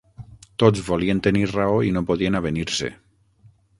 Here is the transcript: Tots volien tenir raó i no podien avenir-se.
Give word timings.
Tots 0.61 0.81
volien 0.87 1.21
tenir 1.27 1.43
raó 1.51 1.75
i 1.89 1.93
no 1.99 2.03
podien 2.11 2.39
avenir-se. 2.41 2.91